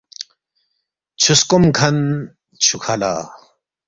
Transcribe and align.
چھوسکوم 1.21 1.63
کھن 1.77 1.97
چھوکھہ 2.63 2.95
لا 3.01 3.13